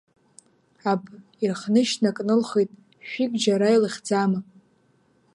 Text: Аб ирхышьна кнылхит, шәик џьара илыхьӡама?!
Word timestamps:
Аб 0.91 1.01
ирхышьна 1.43 2.11
кнылхит, 2.17 2.71
шәик 3.09 3.33
џьара 3.43 3.67
илыхьӡама?! 3.75 4.39